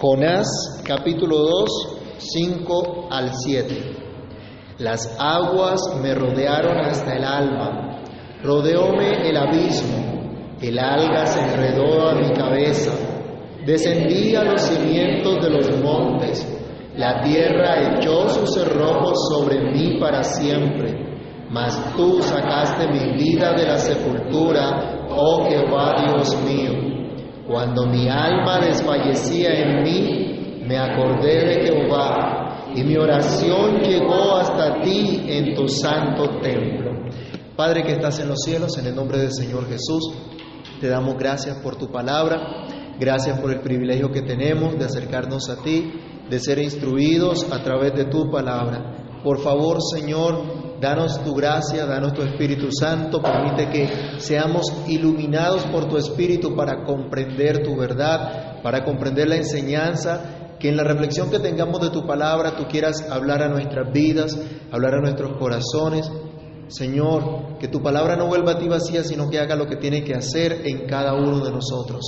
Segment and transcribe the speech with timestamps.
[0.00, 1.70] Jonás capítulo 2,
[2.16, 3.96] 5 al 7.
[4.78, 8.00] Las aguas me rodearon hasta el alma,
[8.42, 12.92] rodeóme el abismo, el alga se enredó a mi cabeza,
[13.66, 16.48] descendí a los cimientos de los montes,
[16.96, 20.94] la tierra echó sus cerrojos sobre mí para siempre.
[21.50, 26.89] Mas tú sacaste mi vida de la sepultura, oh Jehová Dios mío.
[27.50, 34.80] Cuando mi alma desfallecía en mí, me acordé de Jehová y mi oración llegó hasta
[34.82, 36.92] ti en tu santo templo.
[37.56, 40.12] Padre que estás en los cielos, en el nombre del Señor Jesús,
[40.80, 42.68] te damos gracias por tu palabra,
[43.00, 45.92] gracias por el privilegio que tenemos de acercarnos a ti,
[46.30, 48.99] de ser instruidos a través de tu palabra.
[49.22, 55.88] Por favor, Señor, danos tu gracia, danos tu Espíritu Santo, permite que seamos iluminados por
[55.88, 61.38] tu Espíritu para comprender tu verdad, para comprender la enseñanza, que en la reflexión que
[61.38, 64.38] tengamos de tu palabra tú quieras hablar a nuestras vidas,
[64.70, 66.10] hablar a nuestros corazones.
[66.68, 70.04] Señor, que tu palabra no vuelva a ti vacía, sino que haga lo que tiene
[70.04, 72.00] que hacer en cada uno de nosotros.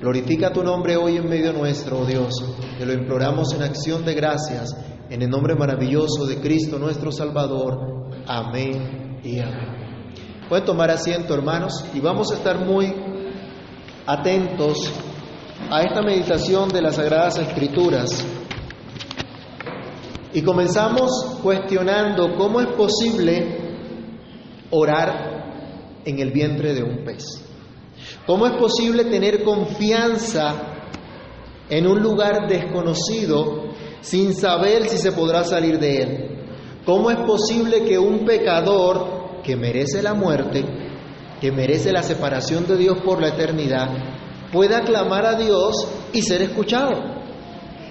[0.00, 2.34] Glorifica tu nombre hoy en medio nuestro, oh Dios.
[2.78, 4.74] Te lo imploramos en acción de gracias,
[5.10, 8.08] en el nombre maravilloso de Cristo nuestro Salvador.
[8.26, 10.06] Amén y amén.
[10.48, 12.94] Pueden tomar asiento, hermanos, y vamos a estar muy
[14.06, 14.90] atentos
[15.68, 18.24] a esta meditación de las Sagradas Escrituras.
[20.32, 21.10] Y comenzamos
[21.42, 23.58] cuestionando cómo es posible
[24.70, 27.44] orar en el vientre de un pez.
[28.26, 30.54] ¿Cómo es posible tener confianza
[31.68, 33.69] en un lugar desconocido
[34.00, 36.30] sin saber si se podrá salir de él?
[36.84, 40.64] ¿Cómo es posible que un pecador que merece la muerte,
[41.40, 43.88] que merece la separación de Dios por la eternidad,
[44.52, 45.74] pueda clamar a Dios
[46.12, 46.90] y ser escuchado?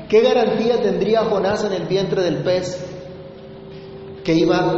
[0.10, 2.84] ¿Qué garantía tendría Jonás en el vientre del pez
[4.24, 4.76] que iba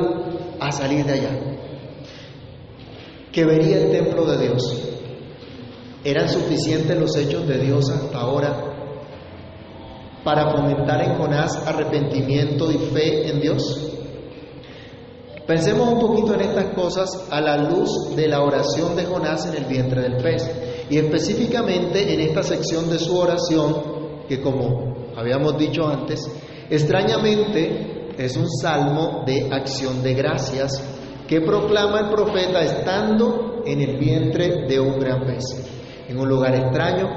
[0.59, 1.39] a salir de allá?
[3.31, 4.87] Que vería el templo de Dios.
[6.03, 8.70] ¿Eran suficientes los hechos de Dios hasta ahora
[10.23, 13.91] para fomentar en Jonás arrepentimiento y fe en Dios?
[15.45, 19.55] Pensemos un poquito en estas cosas a la luz de la oración de Jonás en
[19.55, 20.49] el vientre del pez
[20.89, 26.29] y específicamente en esta sección de su oración que como habíamos dicho antes,
[26.69, 30.81] extrañamente es un salmo de acción de gracias
[31.27, 35.43] que proclama el profeta estando en el vientre de un gran pez,
[36.07, 37.09] en un lugar extraño,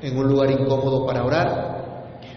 [0.00, 1.73] en un lugar incómodo para orar,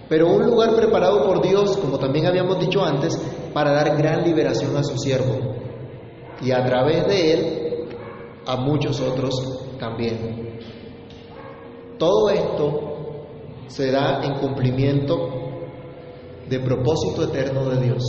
[0.09, 3.17] pero un lugar preparado por Dios, como también habíamos dicho antes,
[3.53, 5.55] para dar gran liberación a su siervo
[6.41, 7.87] y a través de él
[8.45, 9.33] a muchos otros
[9.79, 10.59] también.
[11.97, 13.25] Todo esto
[13.67, 15.15] se da en cumplimiento
[16.47, 18.03] de propósito eterno de Dios,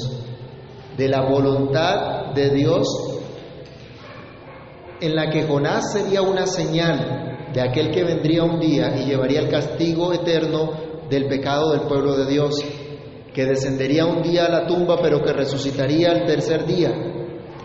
[0.96, 2.86] de la voluntad de Dios
[5.00, 9.40] en la que Jonás sería una señal de aquel que vendría un día y llevaría
[9.40, 12.62] el castigo eterno del pecado del pueblo de Dios,
[13.32, 16.92] que descendería un día a la tumba, pero que resucitaría el tercer día,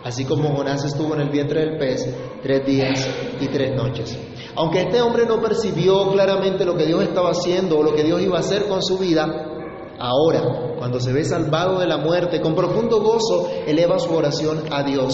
[0.04, 3.08] así como Jonás estuvo en el vientre del pez tres días
[3.40, 4.18] y tres noches.
[4.56, 8.22] Aunque este hombre no percibió claramente lo que Dios estaba haciendo o lo que Dios
[8.22, 9.26] iba a hacer con su vida,
[9.98, 14.84] ahora, cuando se ve salvado de la muerte, con profundo gozo, eleva su oración a
[14.84, 15.14] Dios.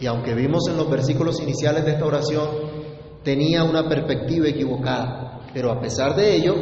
[0.00, 2.46] Y aunque vimos en los versículos iniciales de esta oración,
[3.24, 6.54] tenía una perspectiva equivocada, pero a pesar de ello,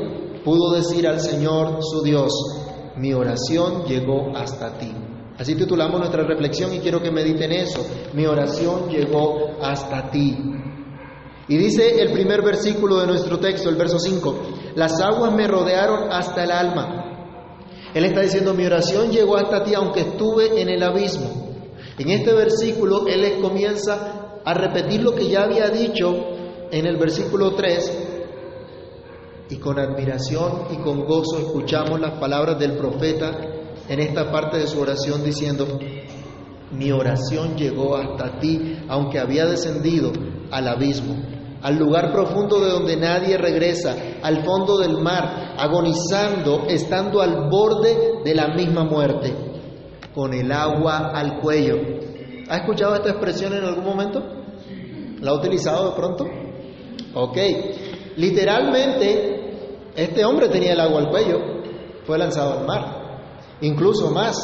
[0.47, 2.33] pudo decir al Señor su Dios,
[2.99, 4.95] mi oración llegó hasta ti.
[5.37, 7.85] Así titulamos nuestra reflexión y quiero que mediten eso.
[8.13, 10.39] Mi oración llegó hasta ti.
[11.49, 14.37] Y dice el primer versículo de nuestro texto, el verso 5,
[14.77, 17.51] las aguas me rodearon hasta el alma.
[17.93, 21.57] Él está diciendo, mi oración llegó hasta ti aunque estuve en el abismo.
[21.99, 26.15] En este versículo Él comienza a repetir lo que ya había dicho
[26.71, 28.06] en el versículo 3
[29.49, 33.31] y con admiración y con gozo escuchamos las palabras del profeta
[33.89, 35.79] en esta parte de su oración diciendo,
[36.73, 40.13] mi oración llegó hasta ti, aunque había descendido
[40.51, 41.15] al abismo,
[41.63, 48.23] al lugar profundo de donde nadie regresa, al fondo del mar, agonizando, estando al borde
[48.25, 49.33] de la misma muerte,
[50.15, 51.77] con el agua al cuello.
[52.49, 54.23] ¿Ha escuchado esta expresión en algún momento?
[55.21, 56.27] ¿La ha utilizado de pronto?
[57.15, 57.39] Ok.
[58.17, 61.39] Literalmente este hombre tenía el agua al cuello,
[62.05, 63.21] fue lanzado al mar,
[63.61, 64.37] incluso más.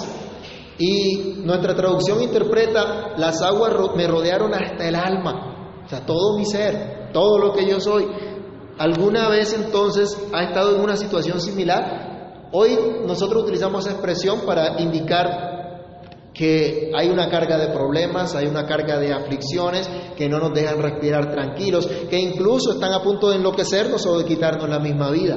[0.79, 6.45] Y nuestra traducción interpreta, las aguas me rodearon hasta el alma, o sea, todo mi
[6.45, 8.07] ser, todo lo que yo soy,
[8.79, 12.49] ¿Alguna vez entonces ha estado en una situación similar?
[12.53, 12.77] Hoy
[13.07, 15.52] nosotros utilizamos esa expresión para indicar
[16.35, 20.81] que hay una carga de problemas, hay una carga de aflicciones que no nos dejan
[20.81, 25.37] respirar tranquilos, que incluso están a punto de enloquecernos o de quitarnos la misma vida.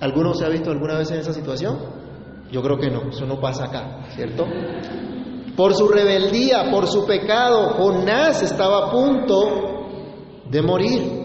[0.00, 1.78] ¿Alguno se ha visto alguna vez en esa situación?
[2.50, 4.46] Yo creo que no, eso no pasa acá, ¿cierto?
[5.56, 9.88] Por su rebeldía, por su pecado, Jonás estaba a punto
[10.48, 11.20] de morir.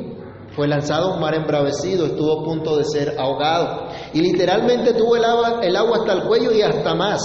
[0.55, 3.87] Fue lanzado a un mar embravecido, estuvo a punto de ser ahogado.
[4.13, 7.21] Y literalmente tuvo el agua, el agua hasta el cuello y hasta más.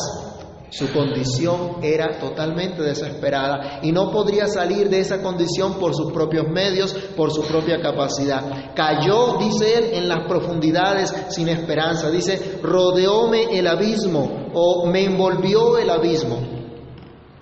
[0.71, 6.47] Su condición era totalmente desesperada y no podría salir de esa condición por sus propios
[6.49, 8.73] medios, por su propia capacidad.
[8.75, 12.11] Cayó, dice él, en las profundidades sin esperanza.
[12.11, 16.39] Dice, rodeóme el abismo o me envolvió el abismo.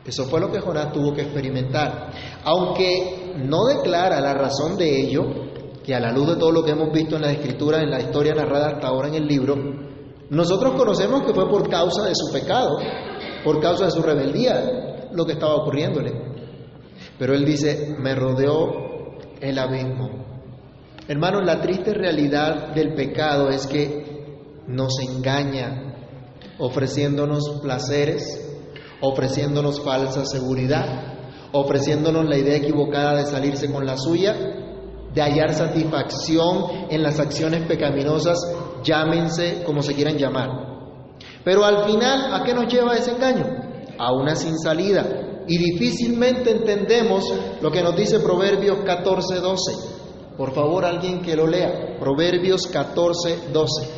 [0.07, 2.11] Eso fue lo que Jonás tuvo que experimentar.
[2.45, 5.23] Aunque no declara la razón de ello,
[5.85, 8.01] que a la luz de todo lo que hemos visto en la escritura, en la
[8.01, 9.55] historia narrada hasta ahora en el libro,
[10.31, 12.79] nosotros conocemos que fue por causa de su pecado,
[13.49, 16.13] por causa de su rebeldía, lo que estaba ocurriéndole.
[17.19, 20.11] Pero él dice, me rodeó el abismo.
[21.09, 25.95] Hermanos, la triste realidad del pecado es que nos engaña
[26.59, 28.55] ofreciéndonos placeres,
[29.01, 31.17] ofreciéndonos falsa seguridad,
[31.53, 34.37] ofreciéndonos la idea equivocada de salirse con la suya,
[35.15, 38.37] de hallar satisfacción en las acciones pecaminosas,
[38.85, 40.68] llámense como se quieran llamar.
[41.49, 43.47] Pero al final, ¿a qué nos lleva ese engaño?
[43.99, 45.45] A una sin salida.
[45.47, 47.25] Y difícilmente entendemos
[47.63, 49.73] lo que nos dice Proverbios 14, 12.
[50.37, 51.97] Por favor, alguien que lo lea.
[51.99, 53.89] Proverbios 14, 12.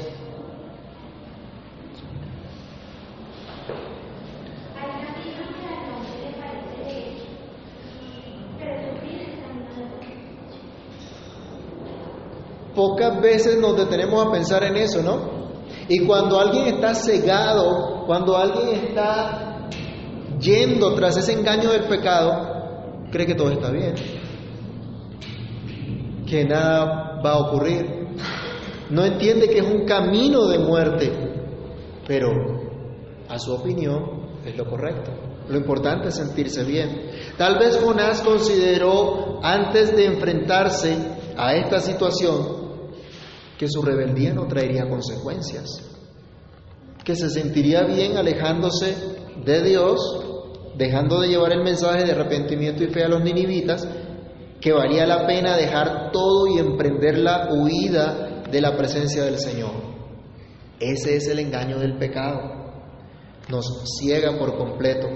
[12.77, 15.50] Pocas veces nos detenemos a pensar en eso, ¿no?
[15.93, 19.69] Y cuando alguien está cegado, cuando alguien está
[20.39, 23.97] yendo tras ese engaño del pecado, cree que todo está bien,
[26.29, 28.07] que nada va a ocurrir.
[28.89, 31.13] No entiende que es un camino de muerte,
[32.07, 32.31] pero
[33.29, 35.11] a su opinión es lo correcto.
[35.49, 37.11] Lo importante es sentirse bien.
[37.37, 40.97] Tal vez Jonás consideró antes de enfrentarse
[41.37, 42.60] a esta situación
[43.61, 45.67] que su rebeldía no traería consecuencias,
[47.05, 48.97] que se sentiría bien alejándose
[49.45, 50.01] de Dios,
[50.79, 53.87] dejando de llevar el mensaje de arrepentimiento y fe a los ninivitas,
[54.63, 59.73] que valía la pena dejar todo y emprender la huida de la presencia del Señor.
[60.81, 62.41] Ese es el engaño del pecado.
[63.51, 63.67] Nos
[64.01, 65.07] ciega por completo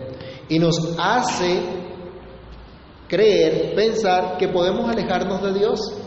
[0.51, 1.63] y nos hace
[3.09, 6.04] creer, pensar que podemos alejarnos de Dios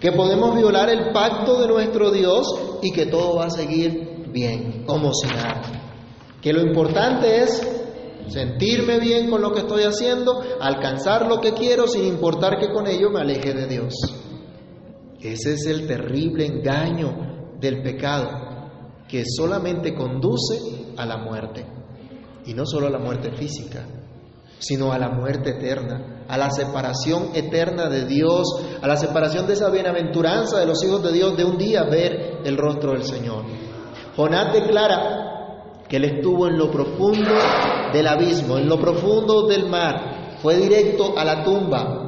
[0.00, 2.46] que podemos violar el pacto de nuestro Dios
[2.82, 5.62] y que todo va a seguir bien, como si nada.
[6.40, 7.66] Que lo importante es
[8.28, 12.86] sentirme bien con lo que estoy haciendo, alcanzar lo que quiero sin importar que con
[12.86, 13.94] ello me aleje de Dios.
[15.20, 18.28] Ese es el terrible engaño del pecado
[19.08, 21.66] que solamente conduce a la muerte.
[22.46, 23.84] Y no solo a la muerte física,
[24.58, 28.46] sino a la muerte eterna, a la separación eterna de Dios,
[28.80, 32.40] a la separación de esa bienaventuranza de los hijos de Dios de un día ver
[32.44, 33.44] el rostro del Señor.
[34.14, 37.34] Jonás declara que él estuvo en lo profundo
[37.92, 42.04] del abismo, en lo profundo del mar, fue directo a la tumba.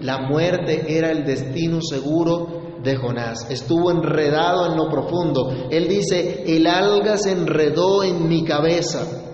[0.00, 3.50] La muerte era el destino seguro de Jonás.
[3.50, 5.50] Estuvo enredado en lo profundo.
[5.70, 9.33] Él dice, el alga se enredó en mi cabeza.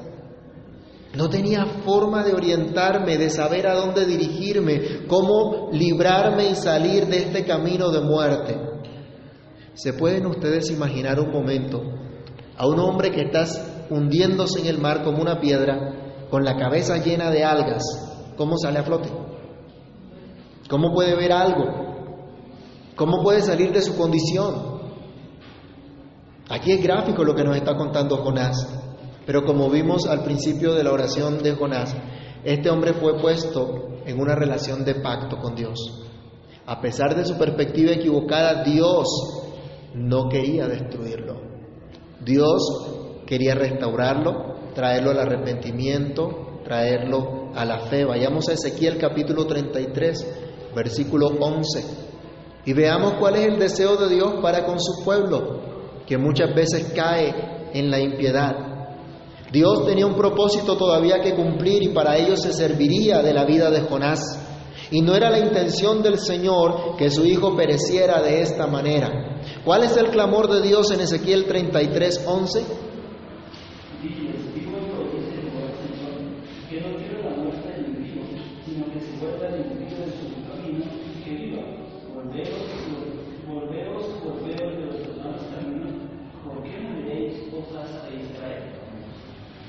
[1.14, 7.19] No tenía forma de orientarme, de saber a dónde dirigirme, cómo librarme y salir de
[7.19, 8.57] este camino de muerte.
[9.75, 11.83] ¿Se pueden ustedes imaginar un momento
[12.57, 13.45] a un hombre que está
[13.90, 17.83] hundiéndose en el mar como una piedra, con la cabeza llena de algas?
[18.37, 19.11] ¿Cómo sale a flote?
[20.69, 21.90] ¿Cómo puede ver algo?
[22.95, 24.79] ¿Cómo puede salir de su condición?
[26.49, 28.79] Aquí es gráfico lo que nos está contando Jonás.
[29.27, 31.95] Pero como vimos al principio de la oración de Jonás,
[32.45, 35.79] este hombre fue puesto en una relación de pacto con Dios.
[36.67, 39.07] A pesar de su perspectiva equivocada, Dios
[39.95, 41.41] no quería destruirlo.
[42.25, 42.62] Dios
[43.27, 48.05] quería restaurarlo, traerlo al arrepentimiento, traerlo a la fe.
[48.05, 51.85] Vayamos a Ezequiel capítulo 33, versículo 11,
[52.67, 55.61] y veamos cuál es el deseo de Dios para con su pueblo,
[56.07, 58.70] que muchas veces cae en la impiedad.
[59.52, 63.71] Dios tenía un propósito todavía que cumplir y para ello se serviría de la vida
[63.71, 64.21] de Jonás.
[64.92, 69.40] Y no era la intención del Señor que su Hijo pereciera de esta manera.
[69.64, 72.64] ¿Cuál es el clamor de Dios en Ezequiel 33, 11?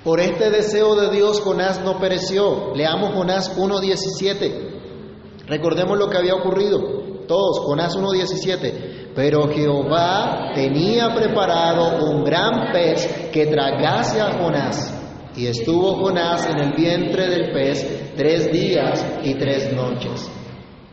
[0.04, 2.74] Por este deseo de Dios Jonás no pereció.
[2.76, 5.46] Leamos Jonás 1.17.
[5.48, 6.80] Recordemos lo que había ocurrido.
[7.28, 9.12] Todos, Jonás 1.17.
[9.14, 14.98] Pero Jehová tenía preparado un gran pez que tragase a Jonás.
[15.36, 20.32] Y estuvo Jonás en el vientre del pez tres días y tres noches.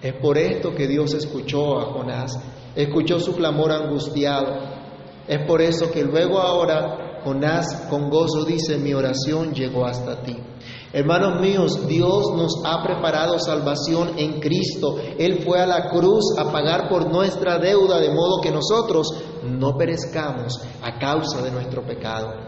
[0.03, 2.39] Es por esto que Dios escuchó a Jonás,
[2.77, 4.77] escuchó su clamor angustiado.
[5.27, 10.35] Es por eso que luego ahora Jonás con gozo dice, mi oración llegó hasta ti.
[10.95, 14.97] Hermanos míos, Dios nos ha preparado salvación en Cristo.
[15.19, 19.13] Él fue a la cruz a pagar por nuestra deuda, de modo que nosotros
[19.45, 22.48] no perezcamos a causa de nuestro pecado.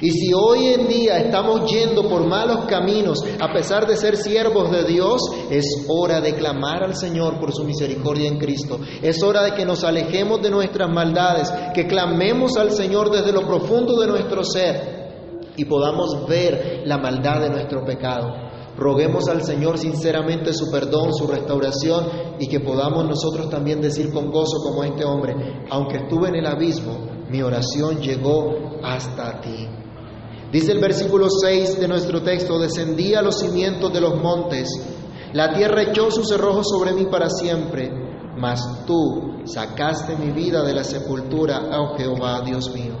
[0.00, 4.70] Y si hoy en día estamos yendo por malos caminos, a pesar de ser siervos
[4.70, 8.78] de Dios, es hora de clamar al Señor por su misericordia en Cristo.
[9.02, 13.46] Es hora de que nos alejemos de nuestras maldades, que clamemos al Señor desde lo
[13.46, 14.96] profundo de nuestro ser
[15.56, 18.46] y podamos ver la maldad de nuestro pecado.
[18.76, 24.30] Roguemos al Señor sinceramente su perdón, su restauración y que podamos nosotros también decir con
[24.30, 25.34] gozo como este hombre,
[25.70, 29.68] aunque estuve en el abismo, mi oración llegó hasta ti.
[30.50, 34.70] Dice el versículo 6 de nuestro texto, descendí a los cimientos de los montes,
[35.34, 37.92] la tierra echó sus cerrojos sobre mí para siempre,
[38.38, 42.94] mas tú sacaste mi vida de la sepultura, oh Jehová, Dios mío.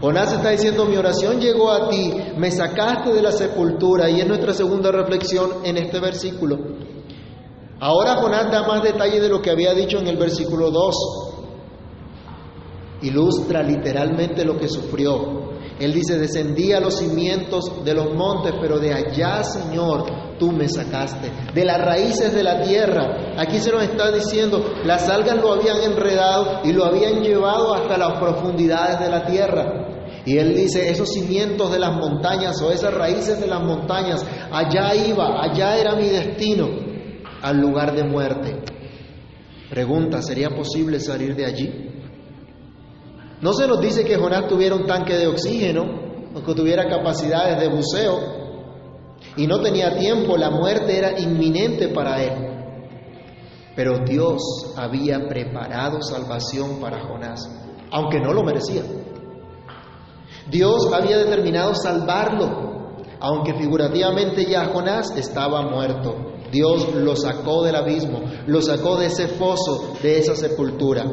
[0.00, 4.28] Jonás está diciendo, mi oración llegó a ti, me sacaste de la sepultura, y es
[4.28, 6.56] nuestra segunda reflexión en este versículo.
[7.80, 11.23] Ahora Jonás da más detalle de lo que había dicho en el versículo 2.
[13.02, 15.52] Ilustra literalmente lo que sufrió.
[15.78, 20.68] Él dice, descendí a los cimientos de los montes, pero de allá, Señor, tú me
[20.68, 21.30] sacaste.
[21.52, 23.34] De las raíces de la tierra.
[23.36, 27.98] Aquí se nos está diciendo, las algas lo habían enredado y lo habían llevado hasta
[27.98, 29.84] las profundidades de la tierra.
[30.26, 34.94] Y él dice, esos cimientos de las montañas o esas raíces de las montañas, allá
[34.94, 36.68] iba, allá era mi destino,
[37.42, 38.62] al lugar de muerte.
[39.68, 41.93] Pregunta, ¿sería posible salir de allí?
[43.40, 45.84] No se nos dice que Jonás tuviera un tanque de oxígeno
[46.34, 48.44] o que tuviera capacidades de buceo
[49.36, 52.54] y no tenía tiempo, la muerte era inminente para él.
[53.74, 54.40] Pero Dios
[54.76, 57.50] había preparado salvación para Jonás,
[57.90, 58.82] aunque no lo merecía.
[60.48, 66.14] Dios había determinado salvarlo, aunque figurativamente ya Jonás estaba muerto.
[66.52, 71.04] Dios lo sacó del abismo, lo sacó de ese foso, de esa sepultura.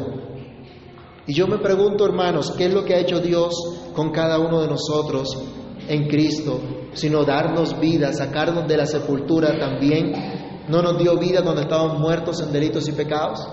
[1.28, 3.54] Y yo me pregunto, hermanos, ¿qué es lo que ha hecho Dios
[3.94, 5.38] con cada uno de nosotros
[5.88, 6.60] en Cristo?
[6.94, 10.12] Sino darnos vida, sacarnos de la sepultura también.
[10.68, 13.48] ¿No nos dio vida cuando estábamos muertos en delitos y pecados?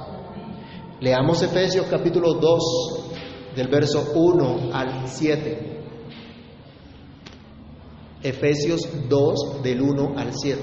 [1.01, 5.83] Leamos Efesios capítulo 2, del verso 1 al 7.
[8.23, 10.63] Efesios 2, del 1 al 7.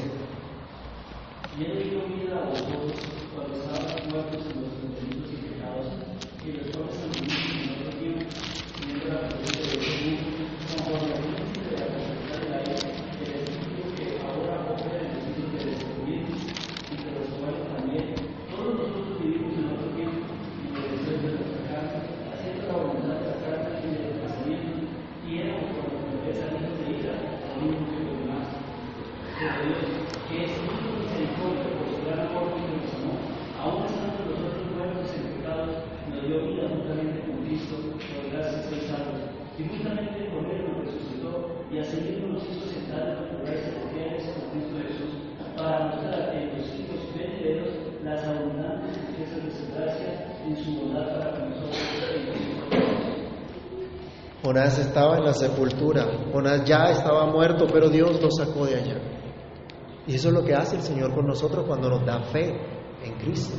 [54.45, 59.01] Jonás estaba en la sepultura, Jonás ya estaba muerto, pero Dios lo sacó de allá.
[60.05, 62.53] Y eso es lo que hace el Señor con nosotros cuando nos da fe
[63.03, 63.55] en Cristo.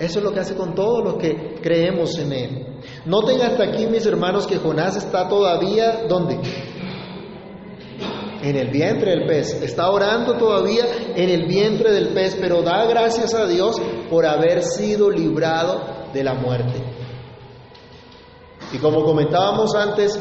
[0.00, 2.66] Eso es lo que hace con todos los que creemos en Él.
[3.04, 6.40] Noten hasta aquí, mis hermanos, que Jonás está todavía, ¿dónde?
[8.42, 9.62] En el vientre del pez.
[9.62, 14.64] Está orando todavía en el vientre del pez, pero da gracias a Dios por haber
[14.64, 16.95] sido librado de la muerte.
[18.72, 20.18] Y como comentábamos antes,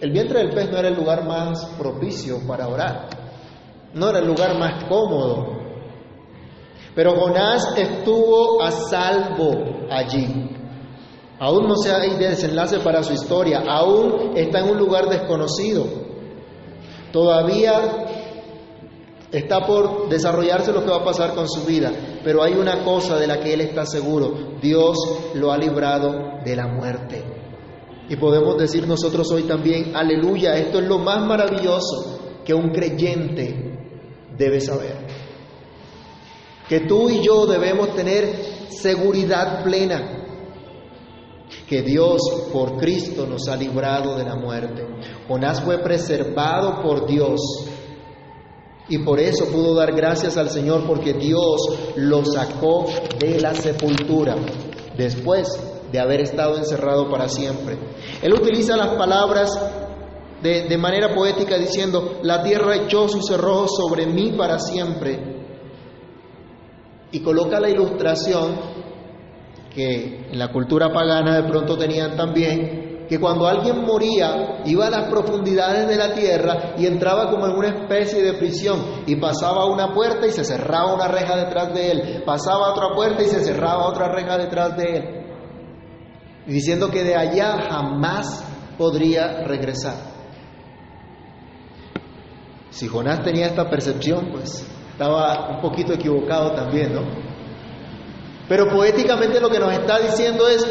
[0.00, 3.08] el vientre del pez no era el lugar más propicio para orar.
[3.94, 5.56] no era el lugar más cómodo.
[6.94, 10.50] Pero Jonás estuvo a salvo allí.
[11.38, 15.84] Aún no se hay desenlace para su historia, aún está en un lugar desconocido.
[17.12, 18.05] Todavía
[19.32, 21.92] está por desarrollarse lo que va a pasar con su vida,
[22.22, 24.96] pero hay una cosa de la que él está seguro, Dios
[25.34, 27.24] lo ha librado de la muerte.
[28.08, 33.78] Y podemos decir nosotros hoy también, aleluya, esto es lo más maravilloso que un creyente
[34.36, 35.06] debe saber.
[36.68, 38.32] Que tú y yo debemos tener
[38.68, 40.16] seguridad plena
[41.68, 42.20] que Dios
[42.52, 44.86] por Cristo nos ha librado de la muerte.
[45.28, 47.40] Jonás fue preservado por Dios
[48.88, 51.60] y por eso pudo dar gracias al Señor porque Dios
[51.96, 52.86] lo sacó
[53.18, 54.36] de la sepultura
[54.96, 55.48] después
[55.90, 57.76] de haber estado encerrado para siempre.
[58.22, 59.50] Él utiliza las palabras
[60.42, 65.34] de, de manera poética diciendo, la tierra echó sus cerrojos sobre mí para siempre.
[67.10, 68.56] Y coloca la ilustración
[69.74, 74.90] que en la cultura pagana de pronto tenían también, que cuando alguien moría iba a
[74.90, 79.66] las profundidades de la tierra y entraba como en una especie de prisión y pasaba
[79.66, 83.40] una puerta y se cerraba una reja detrás de él, pasaba otra puerta y se
[83.40, 85.26] cerraba otra reja detrás de él,
[86.46, 88.44] diciendo que de allá jamás
[88.76, 89.94] podría regresar.
[92.70, 97.02] Si Jonás tenía esta percepción, pues estaba un poquito equivocado también, ¿no?
[98.48, 100.66] Pero poéticamente lo que nos está diciendo es,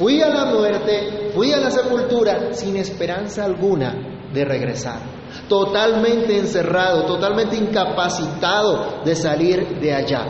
[0.00, 4.98] fui a la muerte, fui a la sepultura sin esperanza alguna de regresar,
[5.46, 10.24] totalmente encerrado, totalmente incapacitado de salir de allá.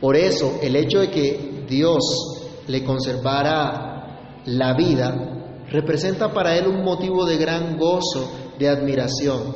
[0.00, 2.00] Por eso el hecho de que Dios
[2.66, 9.54] le conservara la vida representa para él un motivo de gran gozo, de admiración.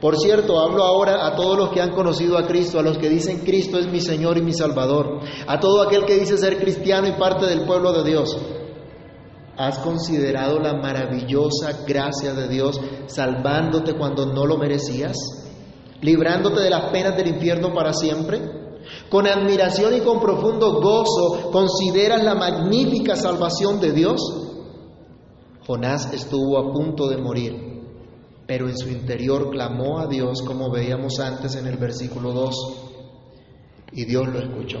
[0.00, 3.08] Por cierto, hablo ahora a todos los que han conocido a Cristo, a los que
[3.08, 7.08] dicen Cristo es mi Señor y mi Salvador, a todo aquel que dice ser cristiano
[7.08, 8.38] y parte del pueblo de Dios.
[9.56, 15.16] ¿Has considerado la maravillosa gracia de Dios salvándote cuando no lo merecías?
[16.00, 18.40] ¿Librándote de las penas del infierno para siempre?
[19.10, 24.20] Con admiración y con profundo gozo, ¿consideras la magnífica salvación de Dios?
[25.66, 27.67] Jonás estuvo a punto de morir
[28.48, 32.54] pero en su interior clamó a Dios como veíamos antes en el versículo 2
[33.92, 34.78] y Dios lo escuchó.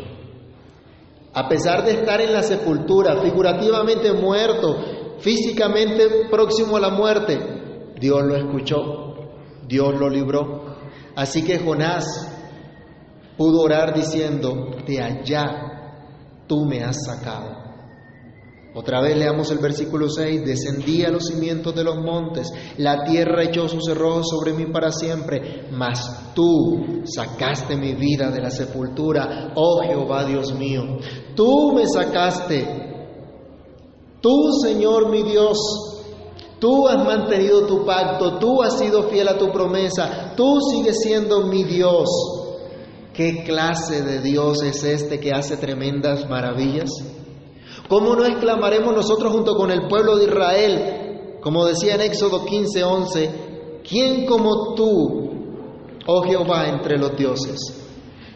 [1.34, 8.22] A pesar de estar en la sepultura, figurativamente muerto, físicamente próximo a la muerte, Dios
[8.24, 9.14] lo escuchó,
[9.68, 10.74] Dios lo libró.
[11.14, 12.06] Así que Jonás
[13.36, 16.06] pudo orar diciendo, de allá
[16.46, 17.57] tú me has sacado.
[18.78, 23.42] Otra vez leamos el versículo 6, descendí a los cimientos de los montes, la tierra
[23.42, 29.50] echó sus cerrojos sobre mí para siempre, mas tú sacaste mi vida de la sepultura,
[29.56, 30.98] oh Jehová Dios mío,
[31.34, 32.68] tú me sacaste,
[34.20, 35.58] tú Señor mi Dios,
[36.60, 41.48] tú has mantenido tu pacto, tú has sido fiel a tu promesa, tú sigues siendo
[41.48, 42.08] mi Dios.
[43.12, 46.90] ¿Qué clase de Dios es este que hace tremendas maravillas?
[47.86, 51.38] ¿Cómo no exclamaremos nosotros junto con el pueblo de Israel?
[51.40, 55.30] Como decía en Éxodo 15, 11, ¿quién como tú,
[56.06, 57.78] oh Jehová, entre los dioses?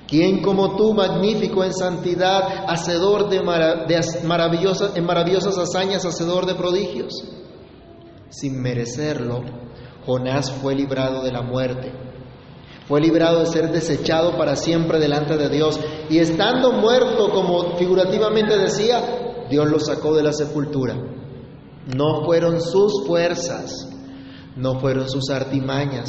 [0.06, 7.12] ¿Quién como tú, magnífico en santidad, hacedor de, maravillosas, en maravillosas hazañas, hacedor de prodigios?
[8.28, 9.42] Sin merecerlo,
[10.04, 11.92] Jonás fue librado de la muerte.
[12.86, 15.80] Fue librado de ser desechado para siempre delante de Dios.
[16.10, 19.21] Y estando muerto, como figurativamente decía,
[19.52, 20.96] Dios lo sacó de la sepultura.
[21.94, 23.86] No fueron sus fuerzas,
[24.56, 26.08] no fueron sus artimañas,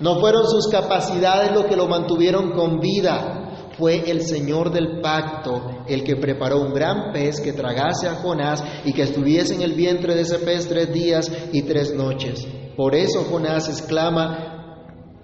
[0.00, 3.44] no fueron sus capacidades lo que lo mantuvieron con vida.
[3.78, 8.64] Fue el Señor del pacto el que preparó un gran pez que tragase a Jonás
[8.84, 12.44] y que estuviese en el vientre de ese pez tres días y tres noches.
[12.76, 14.82] Por eso Jonás exclama,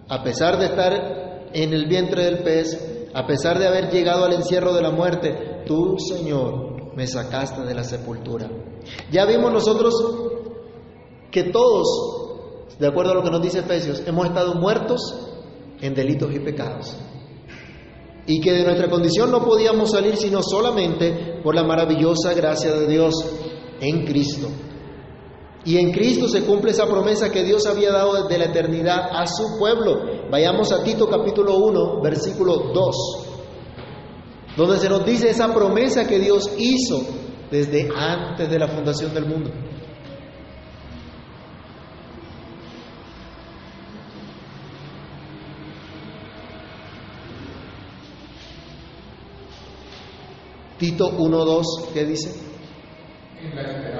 [0.08, 4.34] a pesar de estar en el vientre del pez, a pesar de haber llegado al
[4.34, 8.48] encierro de la muerte, tú, Señor, me sacaste de la sepultura.
[9.10, 9.94] Ya vimos nosotros
[11.30, 15.00] que todos, de acuerdo a lo que nos dice Efesios, hemos estado muertos
[15.80, 16.96] en delitos y pecados.
[18.26, 22.86] Y que de nuestra condición no podíamos salir sino solamente por la maravillosa gracia de
[22.86, 23.14] Dios
[23.80, 24.48] en Cristo.
[25.66, 29.26] Y en Cristo se cumple esa promesa que Dios había dado desde la eternidad a
[29.26, 30.28] su pueblo.
[30.30, 33.23] Vayamos a Tito capítulo 1, versículo 2
[34.56, 37.04] donde se nos dice esa promesa que Dios hizo
[37.50, 39.50] desde antes de la fundación del mundo.
[50.78, 52.34] Tito 1.2, ¿qué dice?
[53.40, 53.93] En la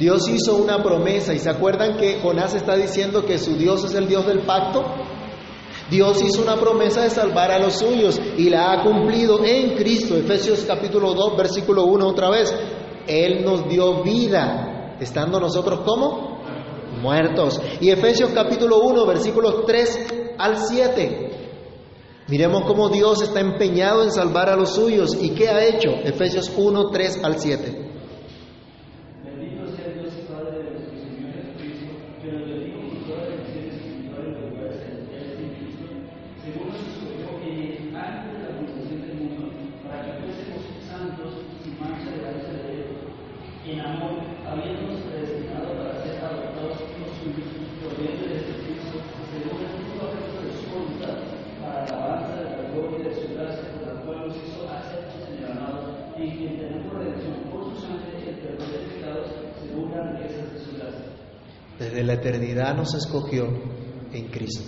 [0.00, 3.94] Dios hizo una promesa y se acuerdan que Jonás está diciendo que su Dios es
[3.94, 4.82] el Dios del pacto.
[5.90, 10.16] Dios hizo una promesa de salvar a los suyos y la ha cumplido en Cristo.
[10.16, 12.50] Efesios capítulo 2, versículo 1 otra vez.
[13.06, 16.40] Él nos dio vida, estando nosotros como
[17.02, 17.60] muertos.
[17.82, 21.30] Y Efesios capítulo 1, versículos 3 al 7.
[22.28, 25.90] Miremos cómo Dios está empeñado en salvar a los suyos y qué ha hecho.
[25.90, 27.89] Efesios 1, 3 al 7.
[62.80, 63.44] Nos escogió
[64.10, 64.64] en Cristo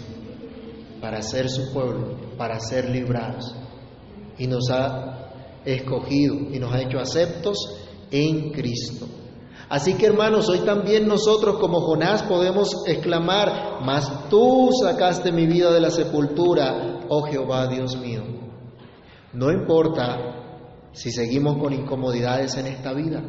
[1.00, 3.54] para ser su pueblo, para ser librados.
[4.38, 7.56] Y nos ha escogido y nos ha hecho aceptos
[8.10, 9.06] en Cristo.
[9.70, 15.72] Así que hermanos, hoy también nosotros como Jonás podemos exclamar, mas tú sacaste mi vida
[15.72, 18.22] de la sepultura, oh Jehová Dios mío.
[19.32, 23.22] No importa si seguimos con incomodidades en esta vida.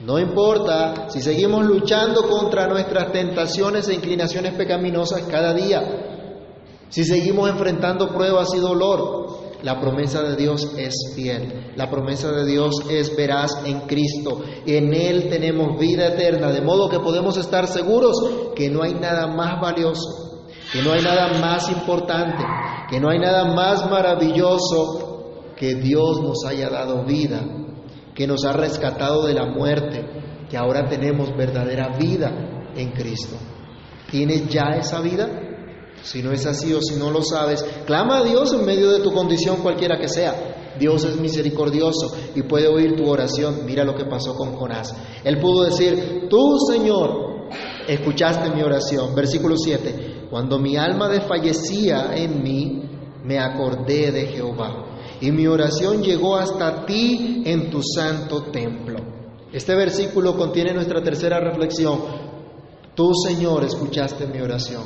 [0.00, 5.82] No importa si seguimos luchando contra nuestras tentaciones e inclinaciones pecaminosas cada día.
[6.88, 9.28] Si seguimos enfrentando pruebas y dolor,
[9.62, 11.72] la promesa de Dios es fiel.
[11.74, 14.42] La promesa de Dios es veraz en Cristo.
[14.64, 18.14] En Él tenemos vida eterna, de modo que podemos estar seguros
[18.54, 22.44] que no hay nada más valioso, que no hay nada más importante,
[22.88, 27.40] que no hay nada más maravilloso que Dios nos haya dado vida,
[28.18, 30.04] que nos ha rescatado de la muerte,
[30.50, 33.36] que ahora tenemos verdadera vida en Cristo.
[34.10, 35.28] ¿Tienes ya esa vida?
[36.02, 39.04] Si no es así o si no lo sabes, clama a Dios en medio de
[39.04, 40.74] tu condición cualquiera que sea.
[40.80, 43.64] Dios es misericordioso y puede oír tu oración.
[43.64, 44.96] Mira lo que pasó con Jonás.
[45.22, 47.50] Él pudo decir, tú Señor,
[47.86, 49.14] escuchaste mi oración.
[49.14, 52.82] Versículo 7, cuando mi alma desfallecía en mí,
[53.22, 54.97] me acordé de Jehová.
[55.20, 58.98] Y mi oración llegó hasta ti en tu santo templo.
[59.52, 61.98] Este versículo contiene nuestra tercera reflexión.
[62.94, 64.82] Tú, Señor, escuchaste mi oración.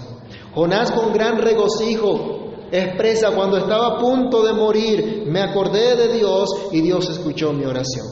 [0.55, 6.49] Jonás con gran regocijo expresa cuando estaba a punto de morir, me acordé de Dios
[6.73, 8.07] y Dios escuchó mi oración.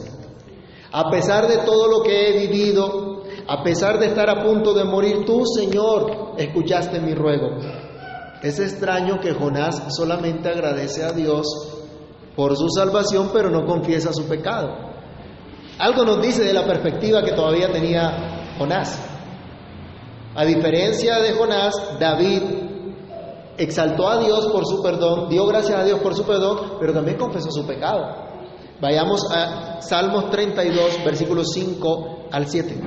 [0.93, 4.85] A pesar de todo lo que he vivido, a pesar de estar a punto de
[4.85, 7.59] morir, tú, Señor, escuchaste mi ruego.
[8.43, 11.47] Es extraño que Jonás solamente agradece a Dios
[12.41, 14.75] por su salvación, pero no confiesa su pecado.
[15.79, 18.99] Algo nos dice de la perspectiva que todavía tenía Jonás.
[20.35, 22.43] A diferencia de Jonás, David
[23.59, 27.19] exaltó a Dios por su perdón, dio gracias a Dios por su perdón, pero también
[27.19, 28.07] confesó su pecado.
[28.81, 32.81] Vayamos a Salmos 32, versículos 5 al 7.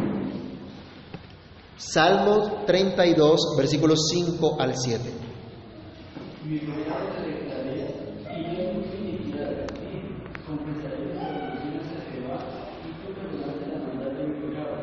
[1.77, 5.13] Salmos 32, versículos 5 al 7.
[6.43, 7.93] Mi pecado te declaré,
[8.35, 9.95] y yo mucha iniquidad de ti.
[10.45, 12.37] Confesaré mis transgresiones a Jehová,
[12.83, 14.75] y tú perdonaste la maldad de mi pecado.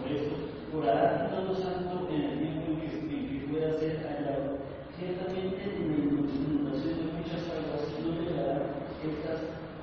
[0.00, 0.34] Por eso,
[0.74, 4.56] orarás todo santo en el tiempo en que, en que pueda ser hallado.
[4.96, 8.62] Ciertamente, en la inundación de muchas aguas no llegarán
[9.04, 9.40] estas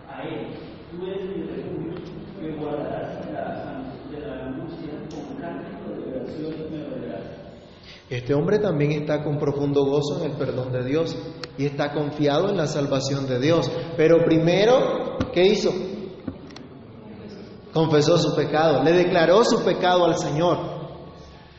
[0.09, 0.47] a él.
[0.89, 1.93] Tú eres mi refugio,
[2.41, 7.25] me guardarás de la, de la angustia, con cántico de oración me oirás.
[8.27, 11.15] Este hombre también está con profundo gozo en el perdón de Dios
[11.57, 13.71] y está confiado en la salvación de Dios.
[13.95, 15.71] Pero primero, ¿qué hizo?
[17.71, 20.57] Confesó su pecado, le declaró su pecado al Señor.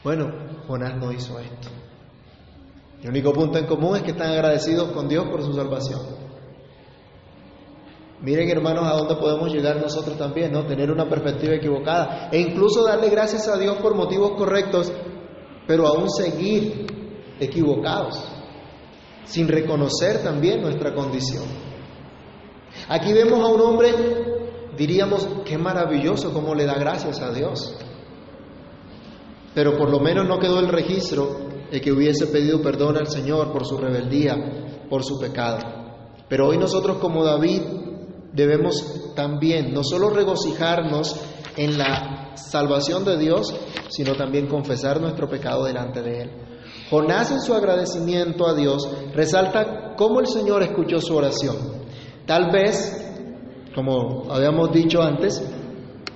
[0.04, 0.30] Bueno,
[0.66, 1.68] Jonás no hizo esto.
[3.02, 6.02] El único punto en común es que están agradecidos con Dios por su salvación.
[8.20, 10.66] Miren hermanos a dónde podemos llegar nosotros también, ¿no?
[10.66, 14.92] Tener una perspectiva equivocada e incluso darle gracias a Dios por motivos correctos,
[15.68, 16.86] pero aún seguir
[17.38, 18.24] equivocados,
[19.24, 21.44] sin reconocer también nuestra condición.
[22.88, 23.90] Aquí vemos a un hombre,
[24.78, 27.76] diríamos, qué maravilloso cómo le da gracias a Dios.
[29.54, 31.36] Pero por lo menos no quedó el registro
[31.70, 35.58] de que hubiese pedido perdón al Señor por su rebeldía, por su pecado.
[36.30, 37.60] Pero hoy nosotros como David
[38.32, 41.20] debemos también no solo regocijarnos
[41.58, 43.54] en la salvación de Dios,
[43.88, 46.30] sino también confesar nuestro pecado delante de Él.
[46.90, 51.56] Jonás en su agradecimiento a Dios resalta cómo el Señor escuchó su oración.
[52.26, 53.12] Tal vez,
[53.74, 55.42] como habíamos dicho antes,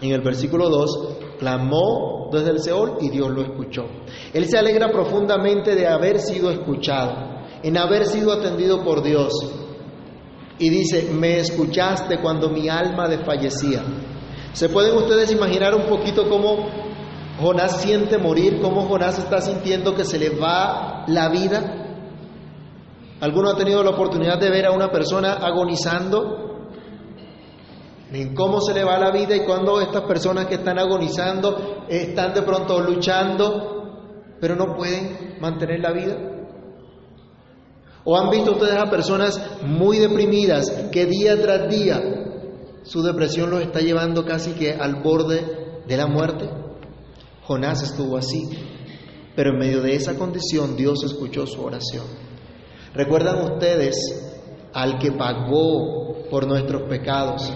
[0.01, 3.85] en el versículo 2, clamó desde el Seol y Dios lo escuchó.
[4.33, 9.33] Él se alegra profundamente de haber sido escuchado, en haber sido atendido por Dios.
[10.59, 13.83] Y dice, me escuchaste cuando mi alma desfallecía.
[14.53, 16.69] ¿Se pueden ustedes imaginar un poquito cómo
[17.41, 21.83] Jonás siente morir, cómo Jonás está sintiendo que se le va la vida?
[23.21, 26.69] ¿Alguno ha tenido la oportunidad de ver a una persona agonizando?
[28.13, 32.35] En cómo se le va la vida y cuando estas personas que están agonizando están
[32.35, 36.17] de pronto luchando, pero no pueden mantener la vida.
[38.05, 42.22] ¿O han visto ustedes a personas muy deprimidas que día tras día
[42.85, 46.49] su depresión los está llevando casi que al borde de la muerte?
[47.45, 48.49] Jonás estuvo así,
[49.35, 52.05] pero en medio de esa condición Dios escuchó su oración.
[52.95, 53.97] ¿Recuerdan ustedes
[54.73, 57.53] al que pagó por nuestros pecados?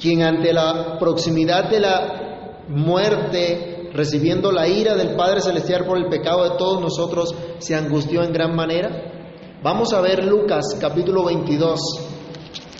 [0.00, 6.08] Quien ante la proximidad de la muerte, recibiendo la ira del Padre Celestial por el
[6.08, 9.12] pecado de todos nosotros, se angustió en gran manera.
[9.62, 11.80] Vamos a ver Lucas capítulo 22,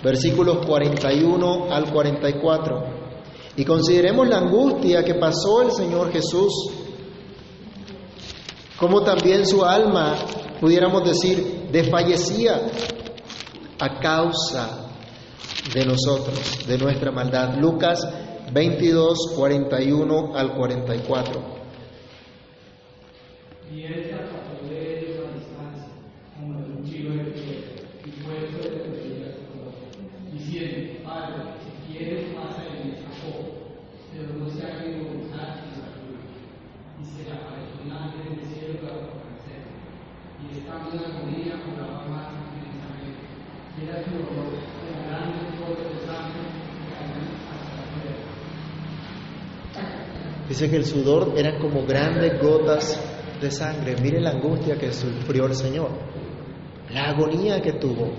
[0.02, 3.02] versículos 41 al 44.
[3.56, 6.52] Y consideremos la angustia que pasó el Señor Jesús,
[8.78, 10.16] como también su alma,
[10.60, 12.60] pudiéramos decir, desfallecía
[13.78, 14.88] a causa
[15.74, 17.56] de nosotros, de nuestra maldad.
[17.58, 18.06] Lucas
[18.52, 21.40] 22, 41 al 44.
[23.72, 25.88] Y él se apartó de ellos a distancia,
[26.36, 27.72] como de un chilo de piedra,
[28.04, 33.48] y puesto de rodillas a su corazón, diciendo, Padre, si quieres, pasa de mí Jacob,
[34.12, 36.20] pero no se haga mi voluntad sino la tuya.
[37.00, 39.72] Y se le apareció un ángel del cielo para fortalecerlo.
[40.36, 43.24] Y estando en agonía, oraba más intensamente.
[43.72, 43.81] Y era su dolor, como grandes gotas de sangre que caían hasta la tierra.
[50.48, 53.00] Dice que el sudor eran como grandes gotas
[53.40, 53.96] de sangre.
[54.02, 55.88] Mire la angustia que sufrió el Señor,
[56.90, 58.12] la agonía que tuvo,